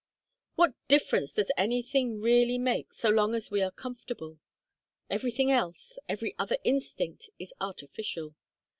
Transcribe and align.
What 0.55 0.73
difference 0.87 1.31
does 1.35 1.51
anything 1.55 2.21
really 2.21 2.57
make, 2.57 2.91
so 2.91 3.09
long 3.09 3.35
as 3.35 3.51
we 3.51 3.61
are 3.61 3.69
comfortable? 3.69 4.39
Everything 5.11 5.51
else, 5.51 5.99
every 6.09 6.33
other 6.39 6.57
instinct, 6.63 7.29
is 7.37 7.53
artificial. 7.61 8.33